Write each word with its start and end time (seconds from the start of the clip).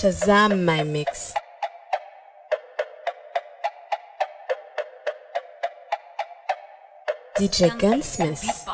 Shazam 0.00 0.64
my 0.64 0.82
mix. 0.82 1.34
DJ 7.36 7.78
Gunsmith. 7.78 8.64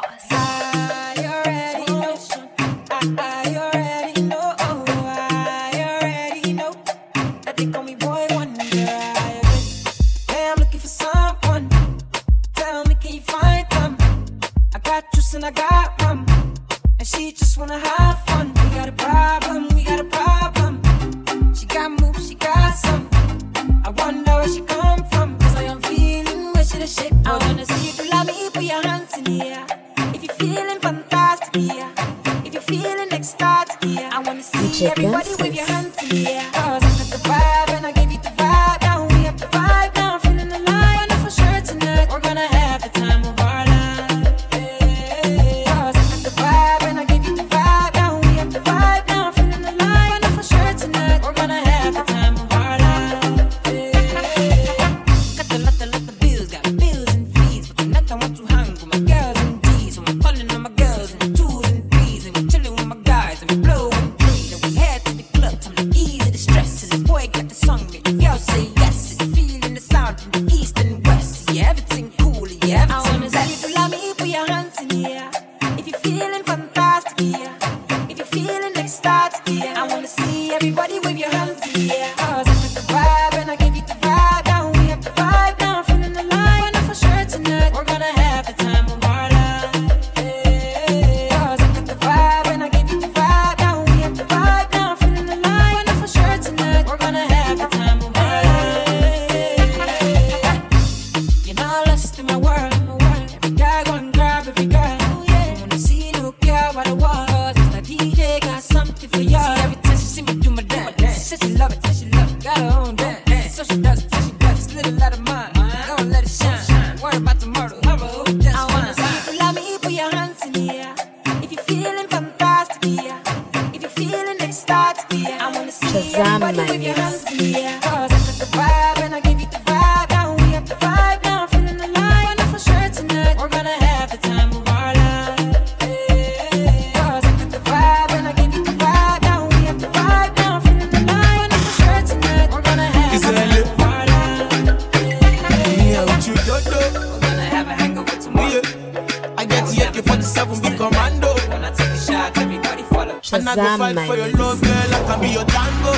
AK-47 150.37 150.63
big 150.63 150.77
commando. 150.77 151.33
I 151.51 151.71
take 151.73 151.89
a 151.89 151.97
shot, 151.99 152.39
everybody 152.39 152.83
follow. 152.83 153.21
And 153.33 153.49
I 153.49 153.55
go 153.57 153.77
fight 153.79 154.07
for 154.07 154.17
your 154.17 154.31
love, 154.33 154.61
girl. 154.61 154.95
I 154.95 155.05
can 155.07 155.21
be 155.21 155.29
your 155.29 155.45
tango. 155.45 155.95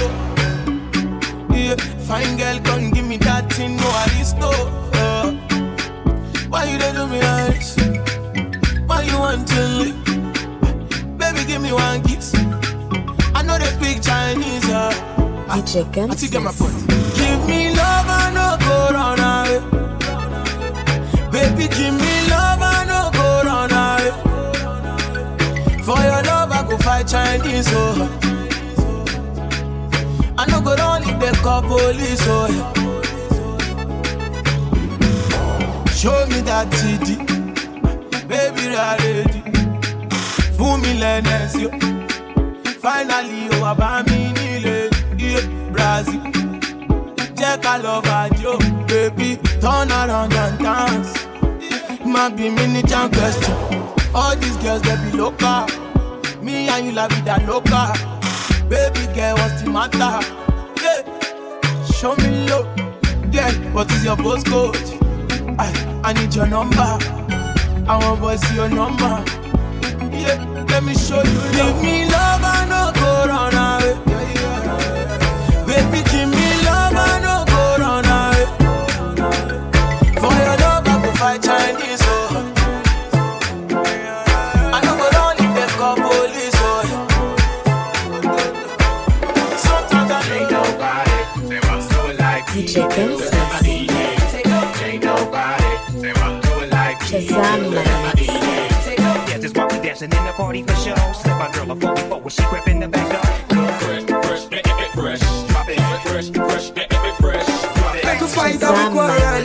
Yeah, 1.55 1.77
fine 2.07 2.37
girl, 2.37 2.59
come 2.61 2.91
give 2.91 3.07
me 3.07 3.17
that 3.19 3.53
thing, 3.53 3.77
no 3.77 3.89
aristo. 4.07 4.51
Uh, 4.95 5.33
why 6.49 6.65
you 6.71 6.79
dey 6.79 6.93
do 6.93 7.07
me? 7.09 7.19
Why 8.87 9.03
you 9.03 9.19
want 9.19 9.49
to? 9.49 9.93
Baby, 11.19 11.45
give 11.47 11.61
me 11.61 11.73
one 11.73 12.03
kiss. 12.05 12.33
I 13.35 13.43
know 13.43 13.59
they 13.59 13.67
speak 13.77 14.03
Chinese, 14.03 14.69
uh. 14.71 14.93
DJ 15.49 15.51
I 15.51 16.15
think 16.15 16.31
get 16.33 16.43
my 16.43 16.53
Gunsmith. 16.53 16.59
point. 16.59 17.17
Give 17.17 17.47
me 17.49 17.71
love, 17.75 18.07
I 18.09 18.31
no 18.33 18.57
go 18.65 18.77
run 18.95 19.19
away. 19.19 19.61
Baby, 21.33 21.69
give 21.75 21.95
me 21.95 22.31
love, 22.31 22.61
For 25.89 25.97
your 25.97 26.23
love, 26.25 26.53
I 26.53 26.67
go 26.69 26.77
fight 26.77 27.09
Chinese, 27.09 27.69
oh. 27.73 27.97
I 30.37 30.45
no 30.51 30.61
go 30.61 30.75
run 30.77 31.03
if 31.09 31.19
they 31.19 31.33
call 31.41 31.63
police, 31.63 32.21
oh. 32.27 32.49
Show 35.97 36.27
me 36.27 36.43
that 36.43 36.69
TD, 36.77 37.17
baby, 38.29 38.65
ready. 38.77 39.41
Fún 40.59 40.77
mi 40.83 40.93
lẹ́nẹ̀sì, 41.03 41.65
oh. 41.67 41.73
finally, 42.83 43.49
oh, 43.53 43.63
wá 43.63 43.73
bá 43.81 43.91
mi 44.09 44.19
nílé, 44.37 44.77
Brazil. 45.73 46.21
Jẹ́ 47.39 47.55
ká 47.65 47.75
lọ 47.85 47.95
fàájò, 48.07 48.53
baby, 48.91 49.29
turn 49.63 49.91
around 50.01 50.35
and 50.43 50.59
dance. 50.65 51.13
Má 52.13 52.29
bí 52.37 52.47
mi 52.57 52.65
ní 52.75 52.83
question, 53.17 53.78
all 54.15 54.37
these 54.37 54.57
girls 54.59 54.83
they 54.83 54.97
be 55.11 55.17
local. 55.17 55.67
Me 56.43 56.69
and 56.69 56.87
you 56.87 56.93
la 56.93 57.09
vida 57.09 57.39
loca. 57.47 57.93
Baby 58.69 59.07
girl, 59.15 59.35
what's 59.37 59.63
the 59.63 59.71
matter? 59.71 60.21
Yeah. 60.83 61.19
Show 61.99 62.15
me 62.17 62.47
low, 62.49 62.63
yeah, 63.33 63.51
what 63.73 63.91
is 63.91 64.05
your 64.05 64.15
postcode? 64.17 64.77
I, 65.59 65.67
I 66.05 66.13
need 66.13 66.33
your 66.33 66.47
number, 66.47 66.77
I 66.79 67.99
want 68.21 68.39
see 68.41 68.55
your 68.55 68.69
number. 68.69 69.25
Yeah, 70.15 70.39
let 70.69 70.85
me 70.85 70.95
show 70.95 71.19
you. 71.19 71.41
Give 71.51 71.83
me 71.83 72.05
love, 72.07 72.45
I 72.45 72.67
no 72.71 72.93
go 72.95 73.27
run 73.27 73.55
away. 73.55 73.95
Baby, 75.67 76.03
give 76.09 76.29
me 76.29 76.49
love, 76.63 76.95
I 76.95 77.19
no 77.25 77.45
go 77.51 77.63
away. 77.83 78.47
For 80.21 80.33
your 80.39 80.57
love, 80.63 80.87
I 80.87 81.03
go 81.03 81.11
fight 81.15 81.43
Chinese, 81.43 81.98
dancing 99.99 100.19
in 100.19 100.25
the 100.27 100.33
party 100.33 100.63
for 100.63 100.75
show. 100.77 100.95
Slip 101.13 101.37
my 101.39 101.51
girl 101.53 101.71
a 101.73 101.77
44 101.77 102.21
when 102.21 102.31
she 102.31 102.43
grip 102.45 102.69
in 102.69 102.81
the 102.81 102.89
back 102.89 103.09
door. 103.11 103.21
fresh, 103.79 104.05
fresh, 104.05 104.45
fresh. 104.95 105.23
Fresh, 106.03 106.31
fresh, 106.31 107.17
fresh. 107.19 107.47
Fight 108.29 108.63
and 108.63 108.77
we 108.79 108.85
quarrel. 108.95 109.45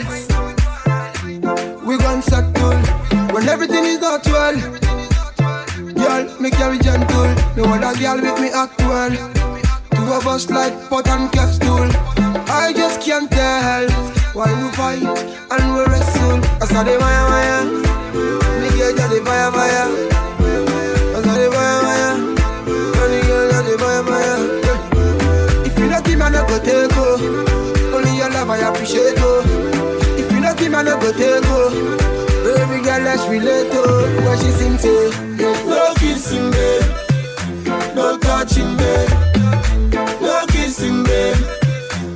We 1.86 1.98
gon' 1.98 2.22
settle 2.22 2.80
when 3.34 3.50
everything 3.50 3.86
is 3.86 4.00
not 4.00 4.26
well. 4.28 4.56
Girl, 5.94 6.40
me 6.40 6.50
carry 6.52 6.78
gentle. 6.80 7.34
No 7.56 7.64
other 7.74 7.98
girl 8.00 8.22
with 8.22 8.40
me 8.40 8.50
act 8.50 8.80
well. 8.82 9.12
Two 9.96 10.14
of 10.14 10.28
us 10.28 10.50
like 10.50 10.74
pot 10.90 11.08
and 11.08 11.32
capsule. 11.32 11.90
I 12.50 12.74
just 12.76 13.02
can't 13.02 13.32
tell 13.32 13.90
why 14.34 14.52
we 14.62 14.70
fight 14.76 15.04
and 15.52 15.74
we 15.74 15.82
wrestle. 15.86 16.44
I 16.62 16.66
saw 16.66 16.84
the 16.84 16.98
wire 17.00 17.28
wire. 17.32 17.66
Me 18.62 18.70
get 18.78 18.96
the 19.10 19.22
fire 19.26 19.52
fire 19.52 20.13
got 21.24 21.40
it 21.40 21.52
fire, 21.54 21.82
fire. 21.82 22.16
Only 23.02 23.18
you 23.18 23.40
got 23.52 23.80
fire, 23.80 24.04
fire. 24.04 25.66
If 25.66 25.80
you 25.80 25.88
not 25.88 26.06
him, 26.08 26.22
I 26.22 26.30
go 26.32 26.60
take 26.60 26.92
oh. 26.94 27.94
Only 27.96 28.18
your 28.18 28.30
love 28.30 28.50
I 28.50 28.58
appreciate 28.70 29.16
oh. 29.18 29.42
If 30.18 30.32
you 30.32 30.40
not 30.40 30.60
man, 30.62 30.76
I 30.76 30.84
not 30.84 31.02
go 31.02 31.12
take 31.14 31.44
oh. 31.46 31.70
Baby 32.44 32.84
girl, 32.84 33.02
let's 33.02 33.26
relate 33.28 33.70
oh. 33.72 34.26
What 34.26 34.40
she 34.40 34.52
sing 34.52 34.78
to? 34.78 35.34
No 35.66 35.94
kissing, 35.96 36.52
babe. 36.52 36.84
No 37.96 38.18
touching, 38.18 38.76
babe. 38.78 39.10
No 40.22 40.46
kissing, 40.50 41.04
babe. 41.04 41.38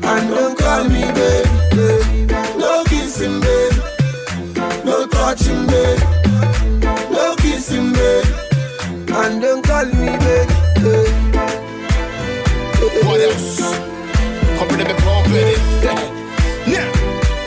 And 0.04 0.30
don't 0.30 0.58
call 0.58 0.84
me, 0.86 1.02
babe. 1.14 2.30
No 2.58 2.84
kissing, 2.86 3.40
babe. 3.40 3.74
No 4.84 5.08
touching, 5.08 5.66
babe. 5.68 6.07
What 13.38 13.46
else? 13.46 14.58
Company 14.58 14.84
me 14.84 14.94
pump 15.06 15.28
it. 15.30 15.60
Yeah. 15.86 16.90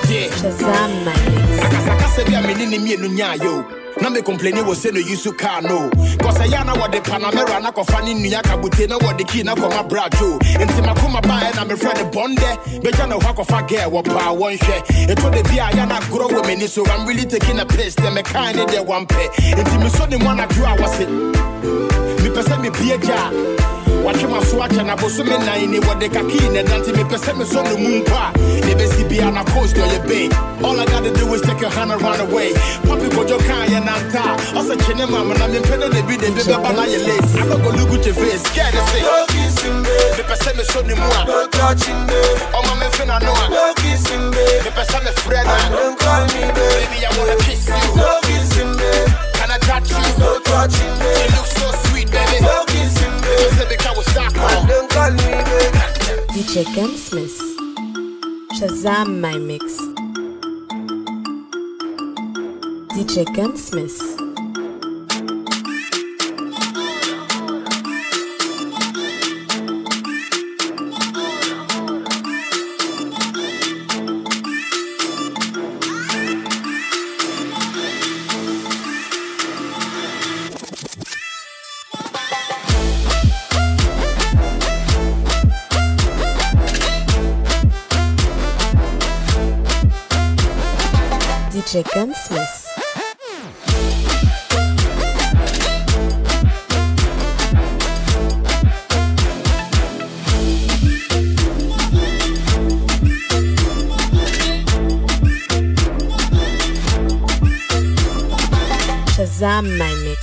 Yeah. 0.06 0.28
Shazam 0.38 1.04
my 1.04 1.12
mix. 1.34 1.64
akasakasa 1.64 2.24
bi 2.26 2.34
a 2.34 2.42
mene 2.42 2.66
ne 2.70 2.78
mmienu 2.78 3.64
na 4.00 4.08
me 4.08 4.20
complaini 4.22 4.62
wɔ 4.62 4.74
sɛ 4.74 4.92
no 4.94 5.00
yusu 5.00 5.36
kaa 5.36 5.60
no 5.60 5.90
kɔsɛ 6.22 6.46
yɛ 6.46 6.64
na 6.64 6.74
wɔde 6.74 7.02
panamera 7.02 7.60
na 7.60 7.70
kɔfa 7.72 8.04
ne 8.04 8.14
nnua 8.14 8.40
kabute 8.42 8.88
na 8.88 8.98
wɔde 8.98 9.26
kii 9.28 9.42
na 9.44 9.54
kɔma 9.54 9.88
bradwo 9.88 10.38
enti 10.38 10.80
makoma 10.86 11.20
baɛ 11.20 11.54
na 11.56 11.64
mefrɛ 11.64 11.94
ne 11.98 12.04
bɔndɛ 12.10 12.80
bɛgya 12.82 13.08
ne 13.08 13.14
hɔ 13.16 13.34
akɔfa 13.34 13.68
gɛ 13.68 13.90
wɔ 13.90 14.04
paa 14.04 14.32
wɔnhwɛ 14.32 15.06
ɛtɔ 15.12 15.30
da 15.34 15.42
bi 15.42 15.58
a 15.58 15.70
yɛ 15.76 15.88
na 15.88 15.98
agorɔ 16.00 16.28
wɔ 16.30 16.42
m'ani 16.46 16.68
so 16.68 16.84
I'm 16.86 17.04
really 17.06 17.26
taking 17.26 17.58
a 17.58 17.66
piss 17.66 17.94
dɛ 17.96 18.14
mekae 18.16 18.54
ne 18.54 18.64
deɛ 18.64 18.86
wampɛ 18.86 19.28
enti 19.58 19.76
mesɔ 19.82 20.08
ne 20.08 20.16
mu 20.18 20.26
anadwo 20.26 20.64
a 20.72 20.76
wɔse 20.78 21.06
mepɛ 22.22 22.42
sɛ 22.42 22.56
mebie 22.64 22.96
gya 23.02 23.16
a 23.26 23.79
watwe 24.04 24.28
ma 24.30 24.40
so 24.44 24.56
akyɛ 24.62 24.84
na 24.86 24.96
bosome 24.96 25.36
nan 25.38 25.70
ni 25.70 25.78
wɔde 25.80 26.08
kakii 26.10 26.48
ne 26.52 26.62
dante 26.62 26.92
mepɛ 26.92 27.16
sɛ 27.18 27.32
mesɔ 27.38 27.64
no 27.64 27.76
mu 27.76 28.00
mpo 28.00 28.14
a 28.16 28.32
ne 28.66 28.74
bɛsi 28.74 29.08
bia 29.08 29.30
na 29.30 29.44
coast 29.44 29.76
ɔyɛ 29.76 30.06
bay 30.08 30.28
all 30.62 30.78
I 30.78 30.84
gotta 30.86 31.10
do 31.10 31.32
is 31.34 31.40
take 31.42 31.60
your 31.60 31.70
hand 31.70 31.90
and 31.90 32.02
run 32.02 32.20
away. 32.20 32.52
Papi 32.84 33.08
kɔdwo 33.08 33.38
kaa 33.48 33.64
yɛ 33.66 33.80
nanta 33.84 34.20
a 34.20 34.60
ɔsɛ 34.60 34.76
kye 34.84 34.94
ne 34.94 35.06
mam 35.06 35.28
na 35.28 35.46
mempɛ 35.48 35.78
no 35.80 35.88
da 35.88 36.02
bi 36.02 36.16
de 36.16 36.30
bi 36.30 36.42
bɛba 36.42 36.70
na 36.76 36.84
yɛ 36.84 37.00
late 37.06 37.40
I 37.40 37.46
don't 37.48 37.62
go 37.62 37.70
look 37.70 37.92
at 37.98 38.04
your 38.06 38.14
face 38.14 38.42
scared 38.44 38.72
to 38.74 38.82
say 38.92 39.00
No 39.02 39.24
kissing, 39.28 39.82
babe. 39.82 40.14
mepɛ 40.20 40.34
sɛ 40.36 40.50
mesɔ 40.56 40.86
ne 40.86 40.94
mu 40.94 41.08
a 41.08 41.24
No 41.24 41.46
touching, 41.48 42.00
babe. 42.06 42.38
ɔma 42.56 42.74
memfe 42.80 43.06
na 43.06 43.18
no 43.20 43.32
a 43.32 43.48
No 43.48 43.72
kissing, 43.76 44.30
babe. 44.30 44.62
mepɛ 44.64 44.82
sɛ 44.84 44.98
mefrɛ 45.04 45.44
no 45.44 45.50
And 45.50 45.74
a 45.74 45.76
don't 45.76 45.98
call 45.98 46.22
me 46.32 46.42
baby 46.56 46.98
I 47.06 47.10
wanna 47.18 47.36
DJ 56.50 56.64
Gunsmith. 56.74 57.38
Shazam 58.58 59.20
my 59.20 59.38
mix. 59.38 59.76
DJ 62.90 63.24
Gunsmith. 63.36 64.09
DJ 91.50 91.82
Gunsmith. 91.92 92.68
Shazam 109.10 109.76
my 109.76 109.92
mix. 110.04 110.20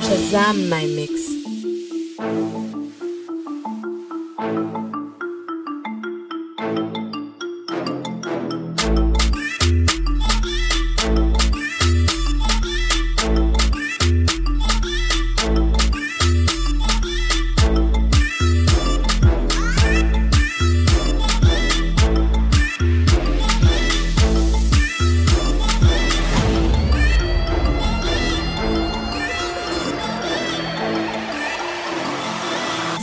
Shazam 0.00 0.68
my 0.68 0.84
mix. 0.86 1.31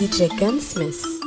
DJ 0.09 0.27
Gunsmith. 0.39 1.18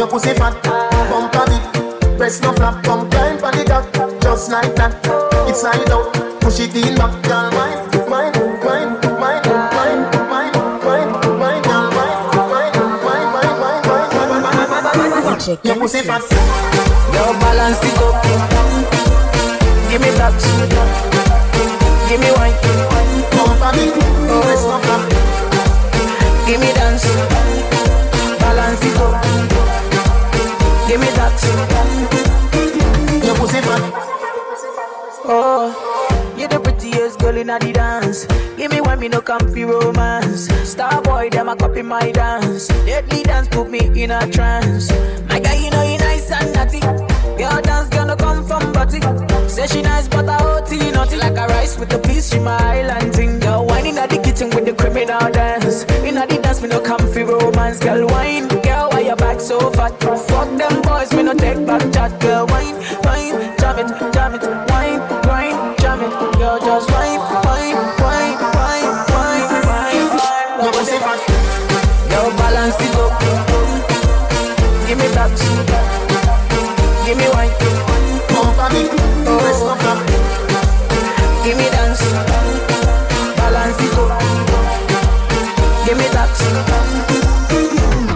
your 0.00 0.08
pussy 0.08 0.32
fat, 0.32 0.56
bump 1.10 1.36
on 1.36 1.52
it. 1.52 2.16
Press 2.16 2.40
no 2.40 2.54
flap, 2.54 2.82
come 2.82 3.10
climb 3.10 3.36
for 3.36 3.52
the 3.52 3.64
top. 3.64 3.84
just 4.22 4.50
like 4.50 4.74
that. 4.76 4.96
It's 5.46 5.60
slide 5.60 5.90
out, 5.92 6.08
push 6.40 6.58
it 6.60 6.74
in 6.74 6.96
back, 6.96 7.12
girl. 7.20 7.52
Wine, 7.52 7.76
wine, 8.08 8.32
wine, 8.64 8.96
wine, 9.20 9.44
wine, 9.60 10.08
wine, 10.08 10.08
wine, 10.24 10.56
wine. 10.56 11.12
Wine, 11.36 11.36
wine, 11.36 11.60
wine, 11.60 12.16
wine, 12.48 12.72
wine, 12.80 13.20
wine, 13.20 13.44
wine. 14.88 15.92
Your 17.12 17.32
balance 17.36 17.84
it 17.84 18.00
up. 18.00 18.24
Give 19.90 20.00
me 20.00 20.10
that. 20.16 20.32
Give 22.08 22.20
me 22.24 22.30
wine. 22.40 22.56
Bump 23.36 23.60
on 23.68 23.76
it, 23.76 23.92
press. 24.48 24.64
Give 26.48 26.56
me 26.58 26.72
dance. 26.72 27.04
Balance 28.40 28.80
it 28.82 28.96
up. 28.96 29.49
Give 30.90 31.00
me 31.00 31.06
that. 31.06 31.38
Your 33.24 33.36
pussy 33.36 33.60
fat. 33.60 33.80
Oh, 35.24 36.34
you're 36.36 36.48
the 36.48 36.58
prettiest 36.58 37.20
girl 37.20 37.36
in 37.36 37.46
the 37.46 37.72
dance. 37.72 38.26
Give 38.56 38.72
me 38.72 38.80
one, 38.80 38.98
me 38.98 39.06
no 39.06 39.20
comfy 39.20 39.64
romance. 39.64 40.48
Star 40.68 41.00
boy, 41.00 41.30
them 41.30 41.48
a 41.48 41.54
copy 41.54 41.82
my 41.82 42.10
dance. 42.10 42.66
Deadly 42.66 43.22
dance 43.22 43.46
put 43.46 43.70
me 43.70 43.78
in 44.02 44.10
a 44.10 44.28
trance. 44.32 44.90
My 45.28 45.38
guy, 45.38 45.62
you 45.62 45.70
know 45.70 45.82
you 45.82 45.98
nice 45.98 46.28
and 46.32 46.52
naughty. 46.54 46.80
Your 47.40 47.62
dance 47.62 47.88
gonna 47.90 48.16
come 48.16 48.44
from 48.44 48.72
body. 48.72 48.98
Say 49.48 49.68
she 49.68 49.82
nice, 49.82 50.08
but 50.08 50.28
I 50.28 50.42
OT 50.42 50.90
naughty 50.90 51.18
like 51.18 51.38
a 51.38 51.46
rice 51.46 51.78
with 51.78 51.94
a 51.94 52.00
piece. 52.00 52.32
She 52.32 52.40
my 52.40 52.58
island 52.80 53.14
thing. 53.14 53.39
so 59.50 59.58
fat. 59.72 59.92
Fuck 60.30 60.48
them 60.58 60.80
boys, 60.82 61.12
me 61.12 61.22
no 61.24 61.34
take 61.34 61.66
back 61.66 61.82
chat. 61.92 62.12
Girl, 62.20 62.46
wine, 62.46 62.76
wine, 63.02 63.34
jam 63.58 63.78
it, 63.82 63.90
jam 64.14 64.34
it, 64.36 64.44
wine, 64.70 65.00
grind, 65.26 65.58
jam 65.82 66.00
it. 66.06 66.12
Girl, 66.38 66.58
just 66.66 66.86
wine, 66.94 67.18
wine, 67.46 67.74
wine, 67.98 68.38
wine, 68.54 68.90
wine, 69.10 69.48
wine. 69.66 70.06
No 70.62 70.70
say 70.86 71.00
fat. 71.02 71.20
Girl, 72.10 72.30
balance 72.38 72.78
it 72.86 72.94
up. 73.02 73.12
Give 74.86 74.98
me 75.02 75.08
that. 75.18 75.34
Give 77.04 77.18
me 77.18 77.26
wine. 77.34 77.54
Pump 78.30 78.58
on 78.64 78.76
it. 78.78 78.88
Rest 79.42 79.66
of. 79.66 79.82
Give 81.42 81.56
me 81.58 81.66
dance. 81.74 82.02
Balance 83.38 83.82
it 83.86 83.98
up. 83.98 84.10
Give 85.86 85.98
me 85.98 86.06
that. 86.14 86.34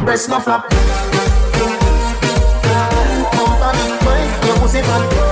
Rest 0.07 0.31
of. 0.31 0.94
Never 4.87 5.24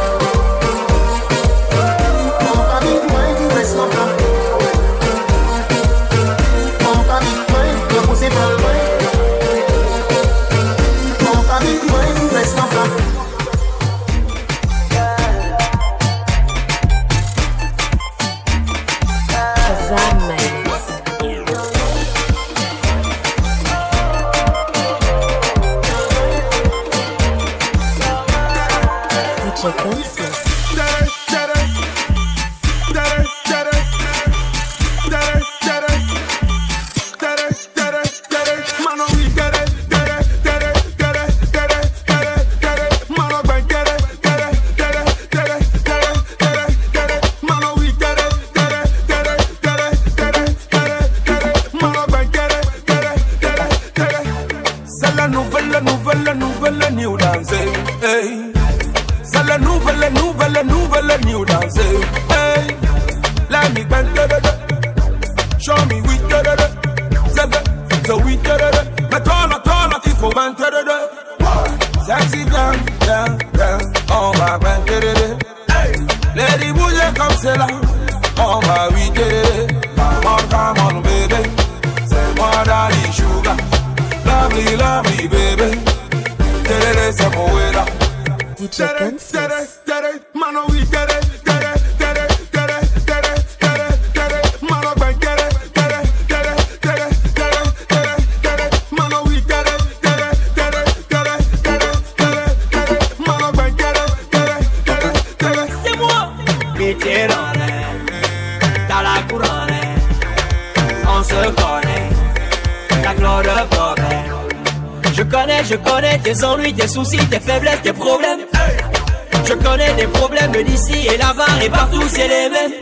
Je 119.44 119.54
connais 119.54 119.92
des 119.94 120.06
problèmes 120.06 120.52
d'ici 120.64 121.06
et 121.06 121.16
là-bas 121.18 121.62
et 121.62 121.68
partout 121.68 122.02
c'est 122.08 122.28
les 122.28 122.48
mêmes. 122.48 122.72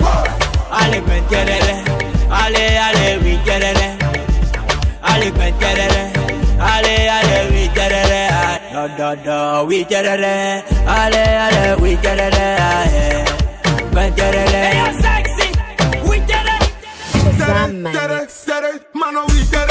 Allez, 0.73 1.01
ben, 1.01 1.23
Allez, 2.33 2.79
allez, 2.79 3.19
oui, 3.25 3.39
tereré. 3.45 3.99
Allez, 5.03 5.31
ben, 5.33 5.53
Allez, 6.61 7.09
allez, 7.09 7.49
oui, 7.51 7.71
tereré. 7.75 8.29
Da, 8.73 8.89
da, 8.97 9.17
da, 9.17 9.65
oui. 9.65 9.87
Allez, 9.91 11.17
allez, 11.17 11.75
oui, 11.81 11.97
tereré. 11.97 12.57
Ben, 13.93 14.15
tereré. 14.15 14.55
Hey, 14.55 14.95
sexy. 15.03 15.53
Oui, 16.05 16.21
tereré. 16.27 16.59
Tereré, 17.93 18.27
tereré, 18.47 18.73
mano, 18.95 19.21
oui, 19.29 19.45
tereré. 19.51 19.70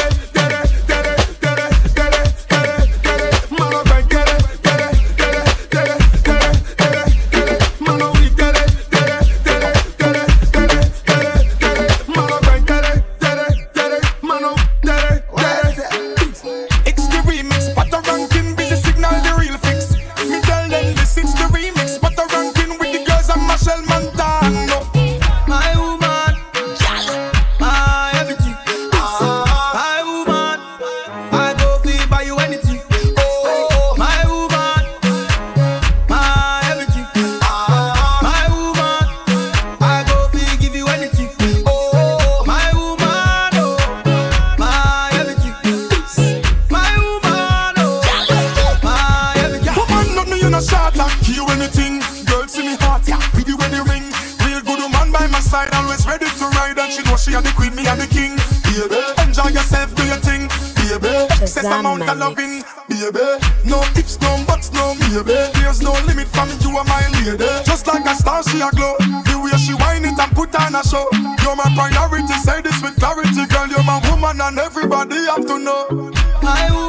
baby. 63.11 63.43
No 63.65 63.81
ifs, 63.95 64.19
no 64.21 64.43
buts, 64.45 64.71
no 64.71 64.95
maybe. 64.95 65.33
There's 65.59 65.81
no 65.81 65.93
limit 66.05 66.27
for 66.27 66.45
me, 66.45 66.53
you 66.61 66.77
are 66.77 66.85
my 66.85 67.07
lady. 67.13 67.37
Just 67.65 67.87
like 67.87 68.05
a 68.05 68.15
star, 68.15 68.43
she 68.43 68.61
a 68.61 68.69
glow. 68.71 68.95
The 68.99 69.39
way 69.41 69.57
she 69.57 69.73
wind 69.73 70.05
it 70.05 70.17
and 70.17 70.31
put 70.33 70.55
on 70.55 70.75
a 70.75 70.83
show. 70.83 71.07
You're 71.43 71.55
my 71.55 71.69
priority, 71.75 72.33
say 72.45 72.61
this 72.61 72.81
with 72.81 72.95
clarity, 72.99 73.45
girl. 73.47 73.67
You're 73.67 73.83
my 73.83 73.99
woman 74.09 74.41
and 74.41 74.59
everybody 74.59 75.25
have 75.25 75.45
to 75.45 75.59
know. 75.59 76.11
I 76.41 76.88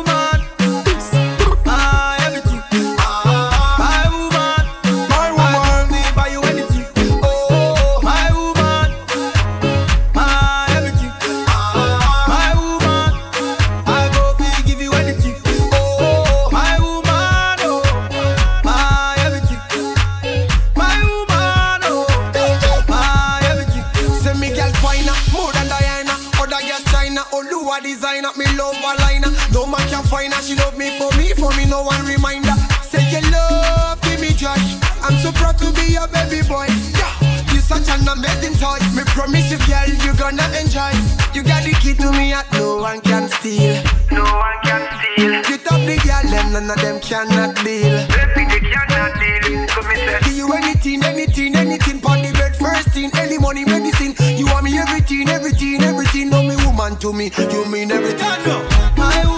You 57.48 57.64
mean 57.64 57.90
everything. 57.90 58.20
I 58.22 59.22
know. 59.24 59.29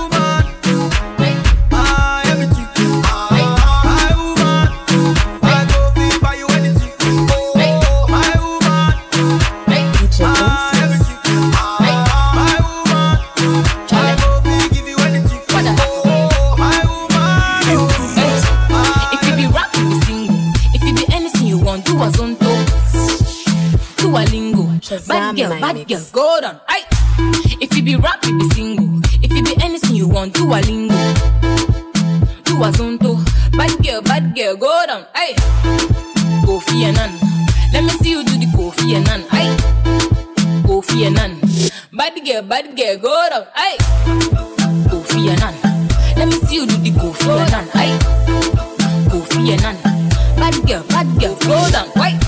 Girl, 51.18 51.34
go 51.36 51.70
down. 51.70 51.88
Aye. 51.96 52.18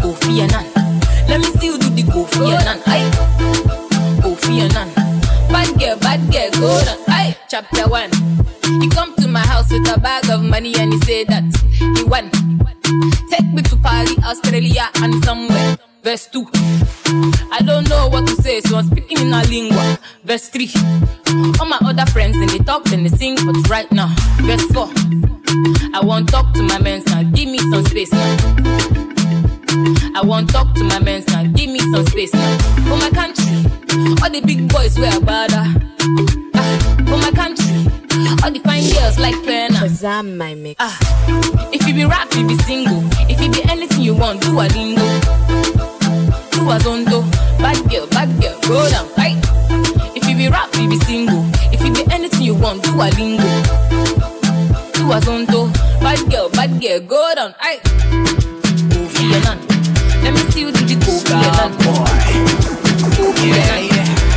Kofi 0.00 0.40
Annan. 0.40 0.66
Let 1.28 1.40
me 1.40 1.46
see 1.58 1.66
you 1.66 1.78
do 1.78 1.90
the 1.90 2.02
Kofi 2.02 2.52
Annan. 2.58 2.80
Aye. 2.86 3.10
Kofi 4.22 4.60
Annan. 4.60 4.88
Bad 5.48 5.78
girl, 5.78 5.96
bad 5.98 6.20
girl, 6.32 6.50
go 6.60 6.84
down. 6.84 6.98
Aye. 7.08 7.36
Chapter 7.48 7.88
one. 7.88 8.10
He 8.80 8.88
come 8.88 9.14
to 9.16 9.28
my 9.28 9.40
house 9.40 9.70
with 9.70 9.88
a 9.94 9.98
bag 10.00 10.28
of 10.30 10.42
money 10.42 10.74
and 10.78 10.92
he 10.92 10.98
say 11.00 11.24
that 11.24 11.44
he 11.96 12.04
want 12.04 12.32
take 13.30 13.46
me 13.52 13.62
to 13.62 13.76
Paris, 13.76 14.16
Australia, 14.24 14.88
and 14.96 15.22
somewhere. 15.24 15.76
Verse 16.02 16.26
two. 16.26 16.46
I 17.52 17.60
don't 17.64 17.88
know 17.88 18.08
what 18.08 18.26
to 18.26 18.34
say, 18.42 18.60
so 18.60 18.78
I'm 18.78 18.86
speaking 18.86 19.18
in 19.18 19.32
a 19.32 19.42
lingua. 19.44 19.98
Verse 20.24 20.48
three. 20.48 20.70
All 21.60 21.66
my 21.66 21.78
other 21.84 22.06
friends, 22.10 22.36
then 22.38 22.48
they 22.48 22.58
talk, 22.58 22.84
then 22.84 23.04
they 23.04 23.08
sing, 23.08 23.36
but 23.46 23.56
right 23.68 23.90
now, 23.92 24.12
verse 24.40 24.64
four. 24.72 24.88
I 25.94 26.00
want 26.02 26.28
talk 26.28 26.52
to 26.54 26.62
my 26.62 26.78
men 26.78 27.02
now, 27.06 27.22
give 27.22 27.48
me 27.48 27.58
some 27.58 27.84
space 27.86 28.12
now. 28.12 28.36
I 30.14 30.22
want 30.24 30.50
talk 30.50 30.74
to 30.74 30.84
my 30.84 30.98
men 30.98 31.22
now, 31.28 31.44
give 31.44 31.70
me 31.70 31.78
some 31.78 32.04
space 32.06 32.32
now. 32.34 32.58
For 32.88 32.96
my 32.96 33.10
country, 33.10 33.64
all 34.22 34.30
the 34.30 34.42
big 34.44 34.68
boys 34.68 34.98
wear 34.98 35.12
bada. 35.12 35.62
Ah, 36.54 37.04
for 37.06 37.16
my 37.16 37.30
country, 37.30 37.86
all 38.42 38.50
the 38.50 38.60
fine 38.64 38.82
girls 38.92 39.18
like 39.18 39.36
Pena. 39.44 39.76
Shazam 39.76 40.36
my 40.36 40.54
mix. 40.54 40.76
Ah, 40.80 40.98
if 41.72 41.86
you 41.86 41.94
be 41.94 42.04
rap, 42.06 42.32
you 42.34 42.46
be 42.46 42.56
single. 42.58 43.02
If 43.30 43.40
you 43.40 43.50
be 43.50 43.62
anything 43.70 44.00
you 44.02 44.14
want, 44.14 44.40
do 44.42 44.58
a 44.58 44.66
lingo. 44.74 45.06
Do 46.50 46.70
a 46.70 46.78
zondo. 46.82 47.22
Bad 47.58 47.78
girl, 47.88 48.06
bad 48.08 48.28
girl, 48.40 48.58
go 48.62 48.90
down, 48.90 49.06
right? 49.16 49.38
If 50.16 50.28
you 50.28 50.36
be 50.36 50.48
rap, 50.48 50.74
you 50.74 50.88
be 50.88 50.98
single. 51.00 51.44
If 51.72 51.82
you 51.84 51.92
be 51.92 52.10
anything 52.12 52.42
you 52.42 52.54
want, 52.54 52.82
do 52.82 52.90
a 53.00 53.08
lingo. 53.16 53.81
Do 55.02 55.10
a 55.10 55.18
zondo. 55.18 55.66
Bad 55.98 56.30
girl, 56.30 56.48
bad 56.50 56.80
girl, 56.80 57.00
go 57.00 57.34
down, 57.34 57.52
right? 57.60 57.82
Kofi 58.94 59.34
Annan. 59.34 59.58
Let 60.22 60.30
me 60.30 60.38
see 60.54 60.60
you 60.60 60.70
do 60.70 60.78
the 60.78 60.94
Kofi 60.94 61.34
Annan. 61.34 61.74
Kofi 63.18 63.50
Annan. 63.50 63.90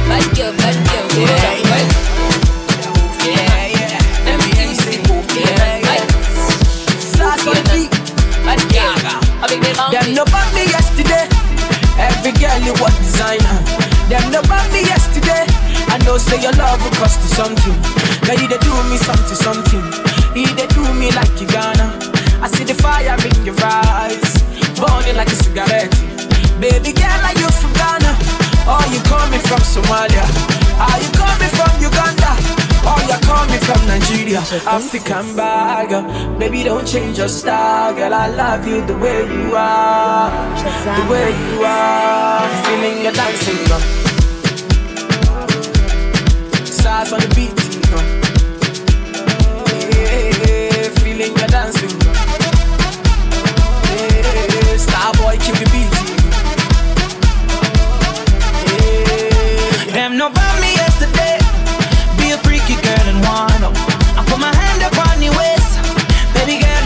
Bad 0.09 0.25
girl, 0.33 0.51
bad 0.57 0.73
girl, 0.89 1.05
go 1.13 1.21
down, 1.21 1.57
right? 1.69 1.89
Yeah, 3.29 3.77
yeah. 3.77 4.25
Let 4.25 4.41
me 4.41 4.49
see 4.57 4.65
you 4.65 4.73
do 4.73 4.89
the 4.89 4.97
Kofi 5.05 5.45
Annan, 5.53 5.85
right? 5.85 6.05
Start 7.13 7.45
on. 7.45 7.61
Bad 8.41 8.61
girl. 8.73 8.97
Them 9.45 9.61
Them 9.93 10.15
no 10.17 10.25
bought 10.25 10.49
me 10.57 10.65
yesterday. 10.65 11.29
Every 12.01 12.33
girl 12.41 12.57
you 12.65 12.73
want 12.81 12.97
designer. 13.05 13.61
Them 14.09 14.33
no 14.33 14.41
bought 14.49 14.65
me 14.73 14.81
yesterday. 14.81 15.45
I 15.93 16.01
know 16.03 16.17
say 16.17 16.41
your 16.41 16.53
love 16.53 16.81
will 16.81 16.89
cost 16.97 17.21
you 17.21 17.29
something. 17.37 17.77
You 18.41 18.49
they 18.49 18.57
do 18.57 18.73
me 18.89 18.97
something, 18.97 19.37
something. 19.37 20.14
You 20.35 20.53
they 20.53 20.67
do 20.67 20.83
me 20.93 21.11
like 21.15 21.31
you 21.39 21.47
gonna. 21.47 21.95
I 22.43 22.49
see 22.51 22.65
the 22.65 22.73
fire 22.75 23.15
in 23.23 23.45
your 23.45 23.55
eyes, 23.63 24.43
burning 24.75 25.15
like 25.15 25.31
a 25.31 25.35
cigarette. 25.35 25.95
Baby 26.59 26.91
girl, 26.91 27.23
are 27.23 27.37
you 27.39 27.47
from 27.55 27.71
Ghana? 27.71 28.11
Or 28.67 28.83
you 28.91 28.99
coming 29.07 29.39
from 29.47 29.63
Somalia? 29.63 30.27
Are 30.75 30.99
you 30.99 31.07
coming 31.15 31.51
from 31.55 31.71
Uganda? 31.79 32.35
Or 32.83 32.99
you 33.07 33.15
coming 33.23 33.61
from 33.63 33.79
Nigeria? 33.87 34.39
African 34.67 35.37
bag, 35.37 35.89
baby 36.37 36.63
don't 36.65 36.85
change 36.85 37.17
your 37.17 37.29
style, 37.29 37.95
girl. 37.95 38.13
I 38.13 38.27
love 38.27 38.67
you 38.67 38.85
the 38.85 38.97
way 38.97 39.23
you 39.23 39.55
are, 39.55 40.29
the 40.99 41.05
way 41.09 41.31
you 41.31 41.63
are. 41.63 42.43
Feeling 42.65 43.03
your 43.03 43.13
dancing, 43.13 43.63
girl. 43.71 43.79
Stars 46.65 47.13
on 47.13 47.21
the 47.21 47.31
beat, 47.33 47.55
girl. 47.89 48.03
Yeah, 48.03 48.24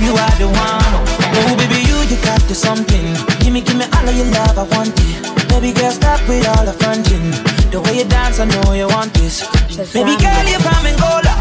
you 0.09 0.17
are 0.17 0.35
the 0.41 0.49
one. 0.49 0.93
Oh, 1.37 1.53
baby, 1.53 1.85
you, 1.85 1.97
you 2.09 2.17
got 2.25 2.41
the 2.49 2.55
something. 2.55 3.13
Give 3.45 3.53
me, 3.53 3.61
give 3.61 3.77
me 3.77 3.85
all 3.93 4.09
of 4.09 4.15
your 4.17 4.25
love, 4.33 4.57
I 4.57 4.65
want 4.73 4.89
it. 4.97 5.21
Baby 5.53 5.69
girl, 5.77 5.93
stop 5.93 6.21
with 6.25 6.49
all 6.49 6.65
the 6.65 6.73
fronting. 6.73 7.29
The 7.69 7.77
way 7.85 8.01
you 8.01 8.05
dance, 8.09 8.39
I 8.41 8.45
know 8.49 8.73
you 8.73 8.87
want 8.89 9.13
this. 9.13 9.45
Baby 9.93 10.17
girl, 10.17 10.45
you 10.49 10.57
from 10.65 10.81
Angola. 10.89 11.33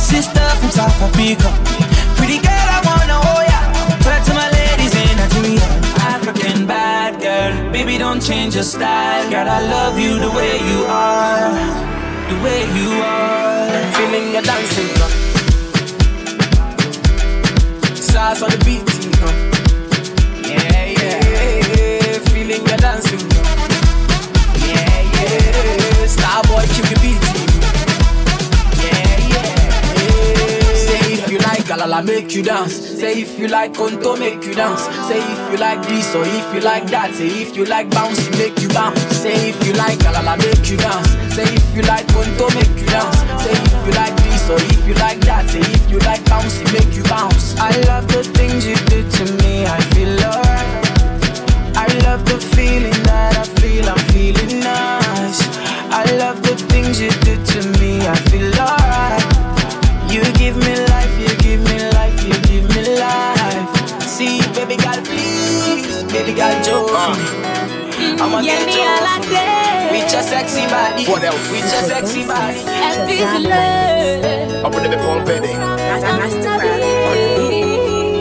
Sister 0.00 0.40
from 0.60 0.70
South 0.72 0.96
Africa. 1.04 1.52
Pretty 2.16 2.40
girl, 2.40 2.68
I 2.76 2.80
wanna 2.88 3.20
oh, 3.20 3.26
hold 3.28 3.44
ya. 3.52 3.60
Talk 4.00 4.24
to 4.24 4.32
my 4.32 4.48
ladies 4.48 4.96
in 4.96 5.12
Nigeria. 5.20 5.66
African 6.00 6.64
bad 6.66 7.20
girl. 7.20 7.52
Baby, 7.70 7.98
don't 7.98 8.22
change 8.22 8.54
your 8.54 8.64
style. 8.64 9.28
Girl, 9.28 9.44
I 9.48 9.60
love 9.60 9.98
you 10.00 10.16
the 10.18 10.32
way 10.32 10.56
you 10.64 10.80
are. 10.88 11.52
The 12.32 12.36
way 12.40 12.64
you 12.80 12.90
are. 13.04 13.68
Feeling 13.92 14.32
your 14.32 14.42
dancing, 14.42 14.88
Stars 18.26 18.42
on 18.42 18.50
the 18.50 18.64
beat, 18.64 18.82
girl. 19.20 19.30
Yeah, 20.42 20.98
yeah. 20.98 22.18
Feeling 22.34 22.66
your 22.66 22.76
dancing, 22.78 23.22
girl. 23.22 23.46
Yeah, 24.66 25.14
yeah. 25.14 26.06
Star 26.10 26.42
boy, 26.42 26.66
keep 26.74 26.90
the 26.90 26.98
beat. 26.98 27.22
Yeah, 28.82 29.30
yeah. 29.30 30.74
Say 30.74 31.12
if 31.14 31.30
you 31.30 31.38
like 31.38 31.66
galala, 31.70 32.04
make 32.04 32.34
you 32.34 32.42
dance. 32.42 32.74
Say 32.74 33.22
if 33.22 33.38
you 33.38 33.46
like 33.46 33.74
conto, 33.74 34.16
make 34.16 34.42
you 34.42 34.54
dance. 34.56 34.82
Say 35.06 35.22
if 35.22 35.52
you 35.52 35.58
like 35.58 35.86
this 35.86 36.12
or 36.16 36.24
if 36.26 36.52
you 36.52 36.60
like 36.62 36.86
that. 36.90 37.14
Say 37.14 37.28
if 37.28 37.56
you 37.56 37.64
like 37.64 37.88
bouncy, 37.90 38.36
make 38.38 38.58
you 38.58 38.68
bounce. 38.70 38.98
Say 39.16 39.50
if 39.50 39.64
you 39.64 39.72
like 39.74 40.00
galala, 40.00 40.36
make 40.36 40.68
you 40.68 40.76
dance. 40.76 41.10
Say 41.32 41.44
if 41.44 41.76
you 41.76 41.82
like 41.82 42.08
conto, 42.08 42.50
make 42.58 42.74
you 42.74 42.88
dance. 42.88 43.18
Say 43.44 43.52
if 43.54 43.86
you 43.86 43.92
like 43.92 44.25
or 44.50 44.60
if 44.70 44.86
you 44.86 44.94
like 44.94 45.20
that. 45.20 45.46
If 45.54 45.90
you 45.90 45.98
like 46.00 46.22
bouncy, 46.24 46.64
make 46.72 46.94
you 46.94 47.02
bounce. 47.04 47.56
I 47.58 47.70
love 47.86 48.06
the 48.08 48.22
things 48.22 48.66
you 48.66 48.76
do 48.86 49.02
to 49.02 49.24
me. 49.42 49.66
I 49.66 49.80
feel 49.94 50.14
alright. 50.22 50.86
I 51.74 51.86
love 52.06 52.24
the 52.24 52.38
feeling 52.54 52.98
that 53.04 53.36
I 53.36 53.44
feel. 53.60 53.88
I'm 53.88 53.98
feeling 54.14 54.60
nice. 54.60 55.40
I 55.90 56.04
love 56.16 56.42
the 56.42 56.56
things 56.70 57.00
you 57.00 57.10
do 57.26 57.34
to 57.36 57.58
me. 57.80 58.06
I 58.06 58.14
feel 58.30 58.52
alright. 58.60 59.46
You 60.10 60.22
give 60.38 60.56
me 60.56 60.74
life, 60.94 61.14
you 61.18 61.32
give 61.38 61.60
me 61.66 61.78
life, 61.90 62.22
you 62.24 62.34
give 62.48 62.66
me 62.74 62.96
life. 62.98 64.00
See, 64.02 64.40
baby 64.54 64.76
girl, 64.76 65.00
please, 65.02 66.04
baby 66.04 66.34
joke 66.62 66.90
for 66.90 67.10
me. 67.18 67.55
I'ma 68.20 68.40
Yeah, 68.40 68.58
get 68.58 68.66
me 68.66 68.72
joke 68.72 68.86
all 68.86 68.98
for 68.98 69.06
I 69.06 69.18
me. 69.20 69.26
say. 69.26 69.90
With 69.92 70.12
your 70.12 70.22
sexy 70.22 70.64
body, 70.66 71.04
What 71.06 71.24
else? 71.24 71.50
with 71.50 71.66
your 71.72 71.82
sexy 71.88 72.22
body. 72.26 72.60
And 72.66 73.08
this 73.08 73.20
love. 73.48 74.64
I'm 74.64 74.72
gonna 74.72 74.88
be 74.90 74.96
called 74.96 75.24
Betty. 75.26 75.52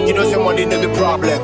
You 0.07 0.13
know, 0.13 0.29
say 0.29 0.37
money 0.37 0.65
no 0.65 0.79
be 0.87 0.93
problem. 0.95 1.39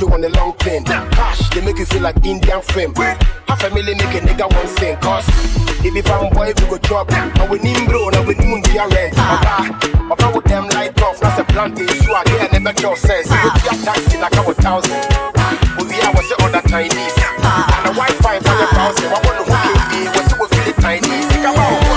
You 0.00 0.08
on 0.12 0.22
a 0.24 0.28
long 0.30 0.52
plane. 0.54 0.84
Cash, 0.84 1.50
they 1.50 1.60
make 1.64 1.78
you 1.78 1.86
feel 1.86 2.02
like 2.02 2.16
Indian 2.24 2.62
fame. 2.62 2.94
Half 2.94 3.64
a 3.64 3.74
million 3.74 3.96
make 3.98 4.14
a 4.14 4.20
nigga 4.20 4.46
one 4.52 4.66
thing. 4.76 4.96
Cause 4.98 5.26
if 5.84 5.94
you 5.94 6.02
found 6.02 6.34
boy, 6.34 6.52
we 6.56 6.66
go 6.68 6.78
chop. 6.78 7.10
Now 7.10 7.50
we 7.50 7.58
need 7.58 7.86
bro, 7.86 8.08
now 8.10 8.22
we 8.22 8.34
need 8.34 8.64
the 8.64 8.78
rent. 8.94 9.14
Opa, 9.14 9.70
opa 10.10 10.34
with 10.34 10.44
them 10.44 10.68
light 10.68 11.00
off. 11.02 11.18
That's 11.20 11.40
a 11.40 11.44
plant 11.44 11.78
issue. 11.78 12.12
I 12.12 12.24
get 12.24 12.52
never 12.52 12.64
make 12.64 12.96
sense. 12.96 13.30
You 13.30 13.50
be 13.54 13.68
a 13.68 13.74
taxi 13.84 14.18
like 14.18 14.32
a 14.32 14.54
thousand. 14.54 15.02
We 15.88 16.00
are 16.02 16.12
what's 16.14 16.28
the 16.28 16.36
other 16.42 16.62
Chinese. 16.68 17.14
And 17.18 17.84
the 17.86 17.92
Wi-Fi 17.96 18.38
for 18.38 18.54
the 18.54 18.66
browser. 18.72 19.08
I 19.08 19.18
want 19.24 19.38
to 19.38 19.44
hook 19.50 19.66
it? 19.98 20.08
What's 20.14 20.32
it 20.32 20.38
with 20.38 20.76
the 20.76 20.82
Chinese? 20.82 21.26
Think 21.26 21.42
about 21.42 21.87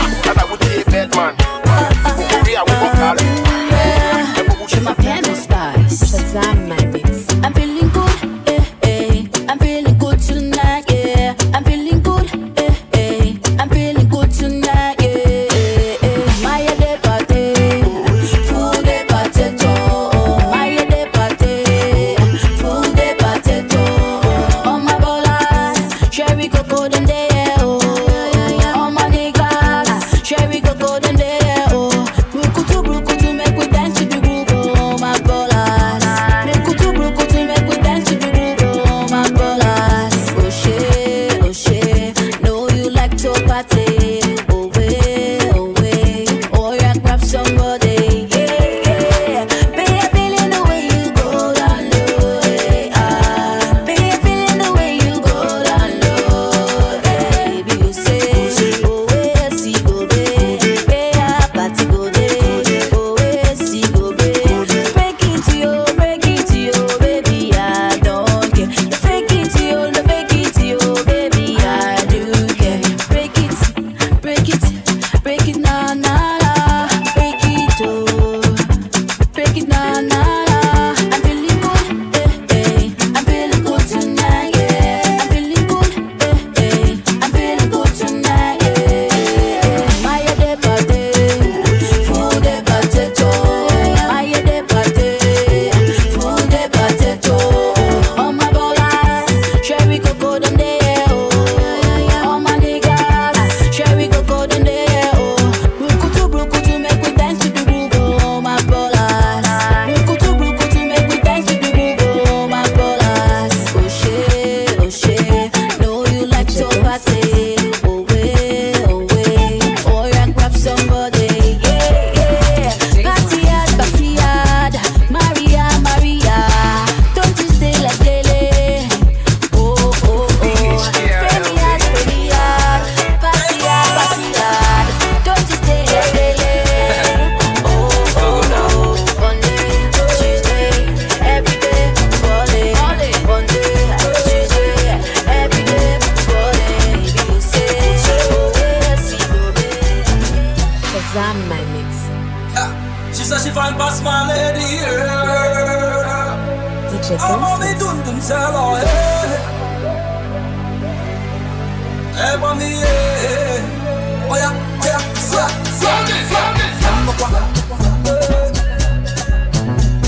Hey 162.17 162.35
mami 162.41 162.69
yeah 162.83 164.29
Oh 164.29 164.35
yeah 164.35 164.53
yeah 164.85 165.01
Swa 165.27 165.45
swa 165.79 165.93
swa 166.29 166.41
Come 166.81 167.01
no 167.05 167.11
kwa 167.17 167.27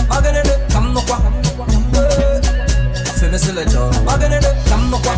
Magane 0.10 0.42
de 0.44 0.54
come 0.74 0.90
no 0.94 1.02
Fais 3.18 3.30
me 3.30 3.38
c'est 3.38 3.54
le 3.54 3.64
job 3.72 3.92
Magane 4.06 4.40
de 4.40 4.50
come 4.70 4.90
no 4.90 4.98
kwa 4.98 5.14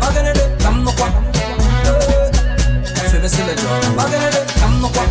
Magane 0.00 0.32
de 0.32 0.44
come 0.64 0.84
no 0.84 0.90
Fais 2.94 3.18
me 3.18 3.28
c'est 3.28 3.46
le 3.46 3.54
job 3.56 3.82
Magane 3.96 4.30
de 4.30 4.40
come 4.60 4.80
no 4.80 4.88
kwa 4.88 5.04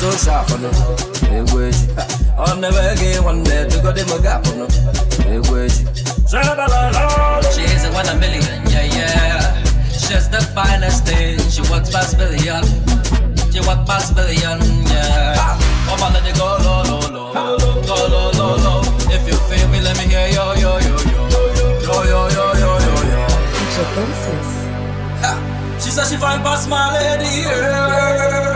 Moi 0.00 0.08
de 0.08 0.12
tout 0.12 0.18
ça 0.18 0.44
for 0.46 0.58
no 0.58 0.68
Egweji 1.30 1.88
I'll 2.38 2.56
never 2.56 2.80
again 2.92 3.22
one 3.24 3.42
day 3.42 3.68
to 3.68 3.80
go 3.82 3.92
to 3.92 4.04
my 4.06 4.22
gap 4.22 4.46
for 4.46 4.56
no 4.56 4.66
Egweji 5.28 5.86
She 7.52 7.62
isn't 7.62 7.92
one 7.92 8.08
a 8.08 8.14
million, 8.14 8.62
yeah, 8.70 8.84
yeah. 8.84 9.62
She's 9.90 10.28
the 10.28 10.40
finest 10.54 11.04
thing. 11.06 11.38
She 11.50 11.60
walks 11.70 11.90
past 11.90 12.16
billion. 12.16 12.62
She 13.52 13.60
walks 13.66 13.84
past 13.88 14.14
billion, 14.14 14.60
yeah. 14.86 15.58
Come 15.86 16.02
on, 16.02 16.12
let 16.12 16.24
it 16.24 16.36
go 16.38 16.46
low, 16.46 16.82
low, 16.84 17.10
low. 17.10 17.32
Ah. 17.34 17.56
Go 17.84 17.96
low, 18.08 18.30
low, 18.38 18.56
low. 18.56 18.80
If 19.10 19.26
you 19.26 19.34
feel 19.50 19.68
me, 19.68 19.80
let 19.80 19.98
me 19.98 20.04
hear 20.06 20.28
yo, 20.28 20.54
yo, 20.54 20.78
yo, 20.78 20.96
yo. 21.10 21.20
Yo, 21.82 22.04
yo, 22.04 22.28
yo, 22.28 22.44
yo, 22.62 22.70
yo, 22.78 22.94
yo. 23.10 23.26
DJ 23.56 23.76
Gunsmith. 23.94 25.82
She 25.82 25.90
said 25.90 26.06
she 26.06 26.16
find 26.16 26.42
past 26.42 26.68
my 26.68 26.92
lady, 26.94 27.42
yeah. 27.42 28.49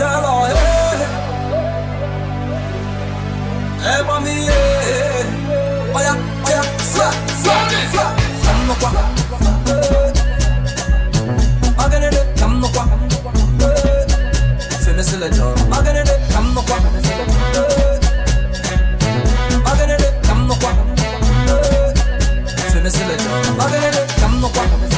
I'm 0.00 0.06
on 0.06 0.14
dun 0.14 0.22
sell 0.22 0.24
oh 0.24 0.46
yeah. 0.48 0.98
Hey 3.82 4.00
mami 4.06 4.34
yeah. 4.46 5.94
Oh 5.94 6.00
yeah, 6.00 6.16
oh 6.44 6.50
yeah, 6.50 6.64
swa 6.78 7.08
swa 7.42 7.54
swa. 7.92 8.04
Come 8.44 8.62
no 8.68 8.74
kwa. 8.80 8.90
Magane 11.76 12.08
de 12.10 12.20
come 12.38 12.56
no 12.60 12.68
kwa. 12.68 12.84
Fais 14.82 14.92
me 14.92 15.02
c'est 15.02 15.18
le 15.18 15.28
job. 15.32 15.58
Magane 15.68 16.02
de 16.04 16.14
come 16.32 16.54
no 16.54 16.62
kwa. 16.62 16.76
Magane 19.64 19.96
de 19.96 20.08
come 20.28 20.46
no 20.46 20.54
kwa. 20.54 20.70
Fais 22.68 22.80
me 22.80 22.88
c'est 22.90 23.04
le 23.04 23.16
job. 23.18 23.56
Magane 23.58 23.90
de 23.90 24.02
come 24.20 24.40
no 24.40 24.48
kwa. 24.48 24.97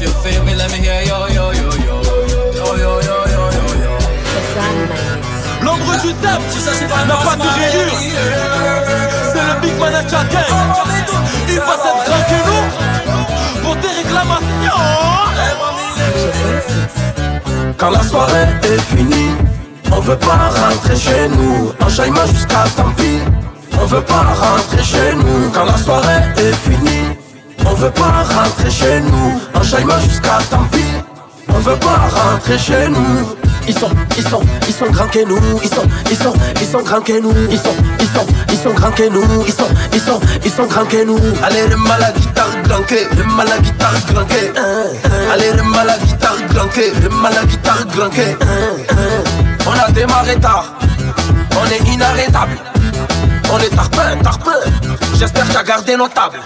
If 0.00 0.08
you 0.08 0.14
feel 0.22 0.42
me, 0.44 0.54
let 0.54 0.72
me 0.72 0.78
hear 0.78 1.02
yo, 1.04 1.28
yo, 1.28 1.52
yo, 1.52 1.68
yo, 1.76 2.00
yo, 2.00 2.16
yo, 2.56 2.74
yo, 2.74 3.00
yo, 3.04 3.16
yo, 3.28 3.64
yo. 3.84 3.92
L'ombre 5.60 5.94
du 6.00 6.08
sable 6.16 7.04
n'a 7.06 7.16
pas 7.16 7.36
de 7.36 7.42
rayures. 7.42 7.92
C'est 9.30 9.44
le 9.44 9.60
Big 9.60 9.78
Man 9.78 9.94
à 9.94 10.02
chacun. 10.08 10.46
Il 11.48 11.58
va 11.58 11.76
s'être 11.82 12.02
tranquille 12.06 12.46
nous 12.46 13.62
pour 13.62 13.76
tes 13.76 13.88
réclamations. 13.88 14.80
Quand 17.76 17.90
la 17.90 18.02
soirée 18.02 18.48
est 18.62 18.80
finie, 18.96 19.34
on 19.92 20.00
veut 20.00 20.16
pas 20.16 20.48
rentrer 20.48 20.96
chez 20.96 21.28
nous. 21.28 21.74
Enchaînement 21.84 22.24
jusqu'à 22.24 22.64
tant 22.74 22.90
pis. 22.96 23.20
On 23.78 23.84
veut 23.84 24.00
pas 24.00 24.22
rentrer 24.32 24.82
chez 24.82 25.14
nous. 25.14 25.50
Quand 25.52 25.66
la 25.66 25.76
soirée 25.76 26.22
est 26.38 26.54
finie, 26.54 27.09
on 27.66 27.74
veut 27.74 27.90
pas 27.90 28.24
rentrer 28.34 28.70
chez 28.70 29.00
nous. 29.00 29.40
Enchaînement 29.54 29.98
jusqu'à 30.00 30.38
tant 30.50 30.64
pis. 30.72 30.84
On 31.48 31.58
veut 31.58 31.76
pas 31.76 32.08
rentrer 32.10 32.58
chez 32.58 32.88
nous. 32.88 33.36
Ils 33.68 33.78
sont, 33.78 33.90
ils 34.16 34.26
sont, 34.26 34.40
ils 34.66 34.74
sont 34.74 34.90
grands 34.90 35.08
que 35.08 35.24
nous. 35.24 35.38
Ils 35.62 35.68
sont, 35.68 35.86
ils 36.10 36.16
sont, 36.16 36.32
ils 36.60 36.66
sont 36.66 36.82
grands 36.82 37.00
que 37.00 37.20
nous. 37.20 37.32
Ils 37.50 37.58
sont, 37.58 37.76
ils 38.00 38.06
sont, 38.06 38.26
ils 38.50 38.58
sont 38.58 38.72
grands 38.72 38.90
que 38.90 39.08
nous. 39.08 39.44
Ils 39.46 39.52
sont, 39.52 39.68
ils 39.92 40.00
sont, 40.00 40.20
ils 40.44 40.50
sont 40.50 40.66
grands 40.66 40.86
que 40.86 41.04
nous. 41.04 41.18
Allez, 41.42 41.68
le 41.68 41.76
mal 41.76 42.12
guitare 42.16 42.48
grand 42.64 42.82
que, 42.82 42.94
le 43.16 43.24
grand. 43.24 44.62
Allez, 45.32 45.52
le 45.56 45.62
mal 45.62 45.88
guitare 46.04 46.36
grand 46.52 46.66
que, 46.68 47.02
le 47.02 47.08
grand. 47.86 48.10
On 49.66 49.72
a 49.72 49.90
démarré 49.92 50.36
tard, 50.36 50.72
on 51.52 51.66
est 51.66 51.92
inarrêtable. 51.92 52.56
On 53.52 53.58
est 53.58 53.74
tarpin, 53.74 54.16
tarpin. 54.22 54.50
J'espère 55.18 55.46
que 55.46 55.52
t'as 55.52 55.62
gardé 55.62 55.96
nos 55.96 56.08
tables. 56.08 56.40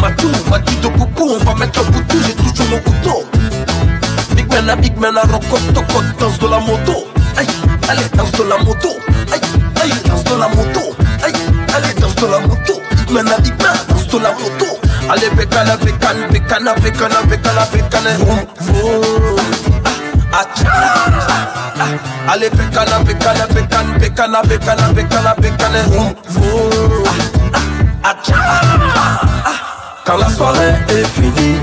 Matou, 0.00 0.30
Matou 0.50 0.74
de 0.82 0.88
coucou, 0.88 1.30
on 1.40 1.44
va 1.44 1.54
mettre 1.54 1.80
le 1.80 1.92
couteau, 1.92 2.18
j'ai 2.26 2.34
toujours 2.34 2.66
mon 2.70 2.78
couteau. 2.80 3.24
Big 4.34 4.48
man, 4.52 4.68
a 4.70 4.76
big 4.76 4.96
man, 4.98 5.16
a 5.16 5.22
rocotte, 5.22 5.74
cote, 5.92 6.18
danse 6.18 6.38
de 6.38 6.46
la 6.48 6.58
moto. 6.60 7.06
Aïe, 7.36 7.46
allez, 7.88 8.08
danse 8.16 8.32
de 8.32 8.42
la 8.44 8.58
moto. 8.58 8.88
Aïe, 9.32 9.40
aïe, 9.82 9.92
danse 10.06 10.24
de 10.24 10.34
la 10.38 10.48
moto. 10.48 10.80
Aïe, 11.24 11.32
allez, 11.74 11.94
danse 12.00 12.14
de 12.16 12.26
la 12.26 12.38
moto. 12.40 12.80
Big 12.96 13.10
man, 13.10 13.28
a 13.28 13.40
big 13.40 13.54
man, 13.62 13.76
danse 13.88 14.06
de 14.08 14.18
la 14.18 14.32
moto. 14.32 14.66
Allez, 15.10 15.30
bécane, 15.36 15.76
bécane, 15.84 16.28
bécane, 16.30 16.72
bécane, 16.82 17.26
bécane, 17.28 17.66
bécane, 17.72 18.16
vroom, 18.18 18.44
vroom. 18.60 19.36
Ah. 20.32 20.46
Ah, 21.82 22.32
Allez, 22.32 22.50
bécane, 22.50 23.04
bécane, 23.04 23.46
bécane, 23.54 23.98
bécane, 23.98 24.42
bécane, 24.48 24.92
bécane, 24.94 25.34
bécane, 25.40 25.82
vroom, 25.88 26.14
vroom. 26.28 26.79
Quand 30.10 30.16
la 30.16 30.28
soirée 30.28 30.74
est 30.88 31.04
finie, 31.04 31.60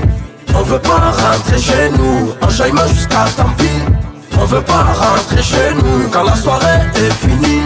on 0.54 0.62
veut 0.62 0.78
pas 0.78 1.12
rentrer 1.12 1.58
chez 1.58 1.90
nous. 1.90 2.32
Enchaînement 2.40 2.86
jusqu'à 2.86 3.26
tant 3.36 3.50
pis. 3.58 3.68
On 4.40 4.46
veut 4.46 4.62
pas 4.62 4.84
rentrer 4.84 5.42
chez 5.42 5.74
nous. 5.74 6.08
Quand 6.10 6.22
la 6.22 6.34
soirée 6.34 6.80
est 6.94 7.12
finie, 7.12 7.64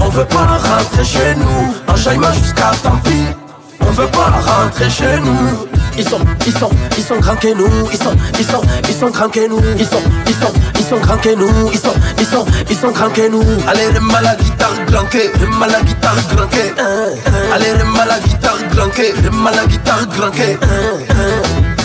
on 0.00 0.08
veut 0.08 0.24
pas 0.24 0.58
rentrer 0.68 1.04
chez 1.04 1.36
nous. 1.36 1.74
Enchaînement 1.86 2.32
jusqu'à 2.32 2.72
tant 2.82 2.96
pis. 3.04 3.45
On 3.80 3.90
veut 3.90 4.06
pas 4.08 4.30
rentrer 4.40 4.90
chez 4.90 5.20
nous. 5.20 5.66
Ils 5.98 6.06
sont, 6.06 6.20
ils 6.46 6.52
sont, 6.52 6.70
ils 6.96 7.02
sont 7.02 7.18
grands 7.18 7.36
que 7.36 7.54
nous. 7.54 7.88
Ils 7.90 7.98
sont, 7.98 8.14
ils 8.38 8.44
sont, 8.44 8.60
ils 8.88 8.94
sont 8.94 9.10
grands 9.10 9.28
que 9.28 9.48
nous. 9.48 9.60
Ils 9.78 9.86
sont, 9.86 10.02
ils 10.26 10.34
sont, 10.34 10.52
ils 10.78 10.84
sont 10.84 10.98
grands 10.98 11.16
que 11.16 11.34
nous. 11.34 11.70
Ils 11.72 11.78
sont, 11.78 11.94
ils 12.18 12.26
sont, 12.26 12.44
ils 12.68 12.76
sont 12.76 12.90
grands 12.90 13.10
que 13.10 13.28
nous. 13.28 13.42
Allez, 13.66 13.90
le 13.92 14.00
mal 14.00 14.26
à 14.26 14.36
guitare 14.36 14.84
grand 14.86 15.04
que, 15.06 15.40
le 15.40 15.46
mal 15.58 15.74
à 15.74 15.82
guitare 15.82 16.16
grand 16.34 16.46
que. 16.48 17.54
Allez, 17.54 17.72
le 17.78 17.84
mal 17.84 18.10
à 18.10 18.18
guitare 18.20 18.58
grand 18.74 18.88
que, 18.88 19.22
le 19.22 19.30
mal 19.30 19.58
à 19.58 19.66
guitare 19.66 20.06
grand 20.08 20.30
que. 20.30 21.75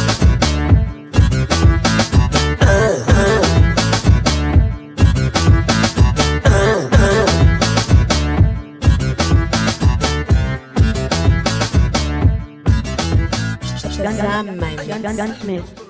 Jan, 14.48 15.04
Jan, 15.04 15.18
Jan 15.18 15.36
Smith. 15.40 15.81